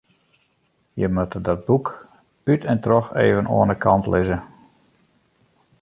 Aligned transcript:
Je 0.93 1.07
moatte 1.09 1.41
dat 1.41 1.65
boek 1.69 1.95
út 2.51 2.63
en 2.71 2.79
troch 2.83 3.07
even 3.25 3.47
oan 3.55 3.67
de 3.71 3.77
kant 3.83 4.05
lizze. 4.13 4.37